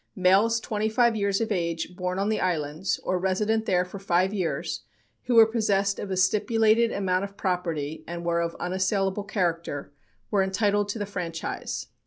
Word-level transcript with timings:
Males 0.15 0.59
twenty 0.59 0.89
five 0.89 1.15
years 1.15 1.41
of 1.41 1.51
age, 1.51 1.95
born 1.95 2.17
on 2.17 2.29
the 2.29 2.39
islands, 2.41 2.99
or 3.03 3.19
resident 3.19 3.67
there 3.67 3.85
for 3.85 3.99
five 3.99 4.33
years, 4.33 4.81
who 5.25 5.35
were 5.35 5.45
possessed 5.45 5.99
of 5.99 6.09
a 6.09 6.17
stipulated 6.17 6.91
amount 6.91 7.23
of 7.23 7.37
property 7.37 8.03
and 8.07 8.25
were 8.25 8.41
of 8.41 8.55
unassailable 8.59 9.23
character, 9.25 9.93
were 10.31 10.41
entitled 10.41 10.89
to 10.89 10.97
the 10.97 11.05
franchise. 11.05 11.85